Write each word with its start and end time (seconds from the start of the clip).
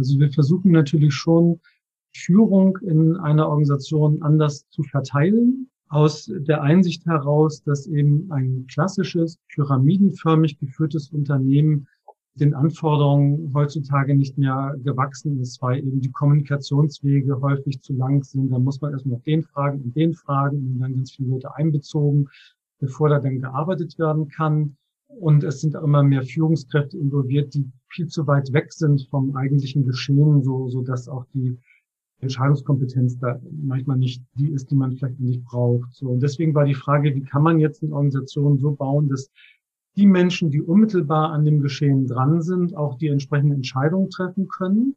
Also 0.00 0.18
wir 0.18 0.32
versuchen 0.32 0.70
natürlich 0.70 1.12
schon, 1.12 1.60
Führung 2.14 2.78
in 2.78 3.16
einer 3.16 3.46
Organisation 3.50 4.22
anders 4.22 4.66
zu 4.70 4.82
verteilen, 4.82 5.68
aus 5.90 6.32
der 6.34 6.62
Einsicht 6.62 7.04
heraus, 7.04 7.62
dass 7.62 7.86
eben 7.86 8.32
ein 8.32 8.66
klassisches, 8.66 9.36
pyramidenförmig 9.54 10.58
geführtes 10.58 11.10
Unternehmen 11.10 11.86
den 12.32 12.54
Anforderungen 12.54 13.52
heutzutage 13.52 14.14
nicht 14.14 14.38
mehr 14.38 14.74
gewachsen 14.82 15.38
ist, 15.38 15.60
weil 15.60 15.80
eben 15.80 16.00
die 16.00 16.10
Kommunikationswege 16.10 17.38
häufig 17.42 17.82
zu 17.82 17.92
lang 17.92 18.24
sind. 18.24 18.50
Da 18.50 18.58
muss 18.58 18.80
man 18.80 18.92
erstmal 18.92 19.20
den 19.26 19.42
fragen 19.42 19.82
und 19.82 19.94
den 19.94 20.14
fragen 20.14 20.56
und 20.56 20.78
dann 20.78 20.94
ganz 20.94 21.12
viele 21.12 21.28
Leute 21.28 21.54
einbezogen, 21.54 22.30
bevor 22.78 23.10
da 23.10 23.18
dann 23.18 23.42
gearbeitet 23.42 23.98
werden 23.98 24.28
kann. 24.30 24.78
Und 25.18 25.44
es 25.44 25.60
sind 25.60 25.76
auch 25.76 25.82
immer 25.82 26.02
mehr 26.02 26.22
Führungskräfte 26.22 26.96
involviert, 26.96 27.52
die 27.54 27.70
viel 27.88 28.06
zu 28.06 28.26
weit 28.26 28.52
weg 28.52 28.72
sind 28.72 29.06
vom 29.10 29.36
eigentlichen 29.36 29.84
Geschehen, 29.84 30.42
so, 30.42 30.68
so 30.68 30.82
dass 30.82 31.08
auch 31.08 31.26
die 31.34 31.58
Entscheidungskompetenz 32.20 33.18
da 33.18 33.40
manchmal 33.50 33.96
nicht 33.96 34.22
die 34.34 34.50
ist, 34.50 34.70
die 34.70 34.74
man 34.74 34.92
vielleicht 34.92 35.20
nicht 35.20 35.44
braucht. 35.44 35.92
So, 35.92 36.08
und 36.08 36.22
deswegen 36.22 36.54
war 36.54 36.64
die 36.64 36.74
Frage, 36.74 37.14
wie 37.14 37.22
kann 37.22 37.42
man 37.42 37.58
jetzt 37.58 37.82
eine 37.82 37.92
Organisation 37.92 38.58
so 38.58 38.72
bauen, 38.72 39.08
dass 39.08 39.30
die 39.96 40.06
Menschen, 40.06 40.50
die 40.50 40.62
unmittelbar 40.62 41.32
an 41.32 41.44
dem 41.44 41.60
Geschehen 41.60 42.06
dran 42.06 42.42
sind, 42.42 42.76
auch 42.76 42.96
die 42.96 43.08
entsprechenden 43.08 43.56
Entscheidungen 43.56 44.10
treffen 44.10 44.48
können. 44.48 44.96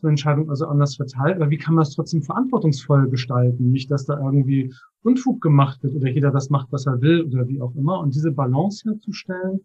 So 0.00 0.06
eine 0.06 0.12
Entscheidung 0.12 0.48
also 0.48 0.66
anders 0.66 0.96
verteilt. 0.96 1.36
Aber 1.36 1.50
wie 1.50 1.58
kann 1.58 1.74
man 1.74 1.82
es 1.82 1.94
trotzdem 1.94 2.22
verantwortungsvoll 2.22 3.08
gestalten? 3.10 3.70
Nicht, 3.70 3.90
dass 3.90 4.06
da 4.06 4.18
irgendwie 4.18 4.72
Unfug 5.02 5.40
gemacht 5.40 5.82
wird 5.82 5.94
oder 5.94 6.08
jeder 6.08 6.30
das 6.30 6.50
macht, 6.50 6.72
was 6.72 6.86
er 6.86 7.00
will 7.00 7.24
oder 7.24 7.46
wie 7.48 7.60
auch 7.60 7.74
immer. 7.74 8.00
Und 8.00 8.14
diese 8.14 8.32
Balance 8.32 8.88
herzustellen, 8.88 9.60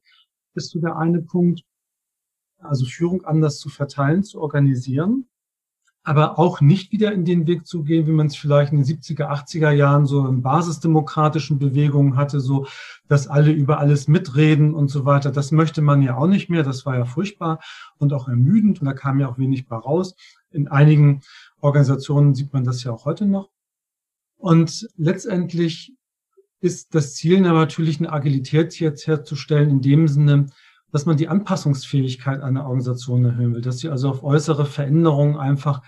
ist 0.56 0.72
so 0.72 0.80
der 0.80 0.98
eine 0.98 1.22
Punkt. 1.22 1.64
Also 2.58 2.86
Führung 2.86 3.24
anders 3.26 3.60
zu 3.60 3.70
verteilen, 3.70 4.24
zu 4.24 4.42
organisieren 4.42 5.28
aber 6.06 6.38
auch 6.38 6.62
nicht 6.62 6.92
wieder 6.92 7.12
in 7.12 7.26
den 7.26 7.48
Weg 7.48 7.66
zu 7.66 7.84
gehen, 7.84 8.06
wie 8.06 8.12
man 8.12 8.28
es 8.28 8.36
vielleicht 8.36 8.72
in 8.72 8.78
den 8.78 8.86
70er, 8.86 9.28
80er 9.28 9.72
Jahren 9.72 10.06
so 10.06 10.28
in 10.28 10.44
basisdemokratischen 10.44 11.58
Bewegungen 11.58 12.16
hatte, 12.16 12.40
so, 12.40 12.68
dass 13.08 13.28
alle 13.28 13.52
über 13.52 13.80
alles 13.80 14.08
mitreden 14.08 14.76
und 14.76 14.90
so 14.90 15.06
weiter. 15.06 15.32
Das 15.32 15.52
möchte 15.52 15.82
man 15.82 16.04
ja 16.04 16.16
auch 16.16 16.28
nicht 16.28 16.48
mehr. 16.48 16.62
Das 16.62 16.86
war 16.86 16.96
ja 16.96 17.06
furchtbar 17.06 17.60
und 17.98 18.14
auch 18.14 18.28
ermüdend 18.28 18.80
und 18.80 18.86
da 18.86 18.94
kam 18.94 19.20
ja 19.20 19.28
auch 19.28 19.40
wenig 19.40 19.68
bei 19.68 19.76
raus. 19.76 20.16
In 20.52 20.68
einigen 20.68 21.22
Organisationen 21.60 22.36
sieht 22.36 22.54
man 22.54 22.64
das 22.64 22.84
ja 22.84 22.92
auch 22.92 23.06
heute 23.06 23.26
noch. 23.26 23.50
Und 24.38 24.88
letztendlich 24.98 25.96
ist 26.62 26.94
das 26.94 27.16
Ziel 27.16 27.42
natürlich 27.42 28.00
eine 28.00 28.14
Agilität 28.14 28.80
jetzt 28.80 29.08
herzustellen, 29.08 29.72
in 29.72 29.82
dem 29.82 30.08
Sinne, 30.08 30.48
dass 30.92 31.06
man 31.06 31.18
die 31.18 31.28
Anpassungsfähigkeit 31.28 32.42
einer 32.42 32.64
Organisation 32.64 33.26
erhöhen 33.26 33.54
will, 33.54 33.62
dass 33.62 33.80
sie 33.80 33.90
also 33.90 34.10
auf 34.10 34.24
äußere 34.24 34.66
Veränderungen 34.66 35.38
einfach 35.38 35.82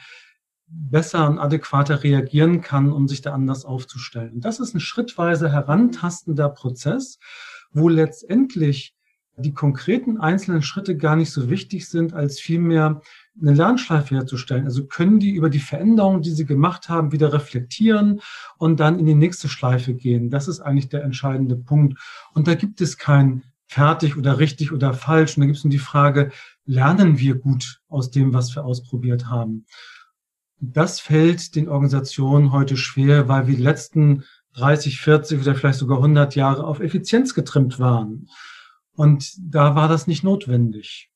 besser 0.68 1.30
und 1.30 1.40
adäquater 1.40 2.04
reagieren 2.04 2.62
kann, 2.62 2.92
um 2.92 3.08
sich 3.08 3.22
da 3.22 3.34
anders 3.34 3.66
aufzustellen. 3.66 4.42
Das 4.42 4.60
ist 4.60 4.74
ein 4.74 4.80
schrittweise 4.80 5.52
herantastender 5.52 6.50
Prozess, 6.50 7.20
wo 7.72 7.90
letztendlich 7.90 8.94
die 9.40 9.54
konkreten 9.54 10.18
einzelnen 10.18 10.64
Schritte 10.64 10.98
gar 10.98 11.16
nicht 11.16 11.32
so 11.32 11.50
wichtig 11.50 11.88
sind, 11.88 12.14
als 12.14 12.40
vielmehr 12.40 13.02
eine 13.40 13.54
Lernschleife 13.54 14.16
herzustellen. 14.16 14.66
Also 14.66 14.88
können 14.88 15.20
die 15.20 15.32
über 15.32 15.52
die 15.52 15.60
Veränderungen, 15.60 16.24
die 16.24 16.32
sie 16.32 16.46
gemacht 16.46 16.90
haben, 16.90 17.12
wieder 17.12 17.32
reflektieren 17.34 18.20
und 18.58 18.80
dann 18.80 18.98
in 18.98 19.06
die 19.06 19.14
nächste 19.14 19.48
Schleife 19.48 19.94
gehen. 19.94 20.32
Das 20.32 20.48
ist 20.48 20.60
eigentlich 20.60 20.90
der 20.90 21.04
entscheidende 21.04 21.56
Punkt. 21.56 22.00
Und 22.34 22.48
da 22.48 22.56
gibt 22.56 22.82
es 22.82 22.98
kein 22.98 23.44
fertig 23.68 24.18
oder 24.18 24.40
richtig 24.40 24.72
oder 24.72 24.94
falsch. 24.94 25.38
Und 25.38 25.42
da 25.42 25.46
gibt 25.46 25.58
es 25.58 25.64
nur 25.64 25.72
die 25.72 25.78
Frage, 25.78 26.32
lernen 26.66 27.20
wir 27.20 27.36
gut 27.36 27.82
aus 27.88 28.12
dem, 28.12 28.34
was 28.34 28.56
wir 28.56 28.66
ausprobiert 28.66 29.28
haben? 29.28 29.66
Das 30.60 31.00
fällt 31.00 31.56
den 31.56 31.70
Organisationen 31.70 32.52
heute 32.52 32.78
schwer, 32.78 33.28
weil 33.28 33.48
wir 33.48 33.56
die 33.56 33.62
letzten 33.62 34.24
30, 34.54 35.00
40 35.00 35.42
oder 35.42 35.54
vielleicht 35.54 35.78
sogar 35.78 35.98
100 35.98 36.36
Jahre 36.36 36.64
auf 36.64 36.80
Effizienz 36.80 37.36
getrimmt 37.36 37.80
waren. 37.80 38.28
Und 38.94 39.36
da 39.40 39.76
war 39.76 39.88
das 39.88 40.08
nicht 40.08 40.24
notwendig. 40.24 41.12